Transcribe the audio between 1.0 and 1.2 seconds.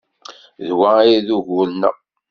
ay